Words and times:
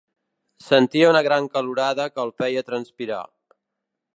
Sentia 0.67 1.11
una 1.13 1.21
gran 1.27 1.49
calorada 1.57 2.07
que 2.15 2.23
el 2.25 2.33
feia 2.41 2.65
transpirar. 2.71 3.21